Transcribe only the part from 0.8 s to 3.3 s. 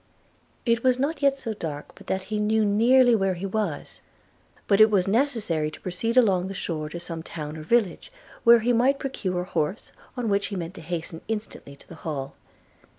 was not yet so dark but that he knew nearly